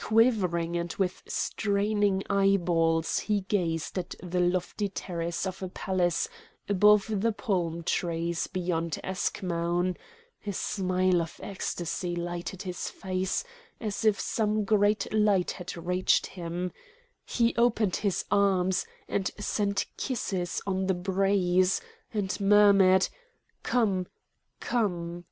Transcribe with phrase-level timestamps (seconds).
[0.00, 6.28] Quivering and with straining eyeballs he gazed at the lofty terrace of a palace
[6.68, 9.96] above the palm trees beyond Eschmoun;
[10.46, 13.42] a smile of ecstasy lighted his face
[13.80, 16.70] as if some great light had reached him;
[17.26, 21.80] he opened his arms, and sent kisses on the breeze,
[22.14, 23.08] and murmured:
[23.64, 24.06] "Come!
[24.60, 25.24] come!"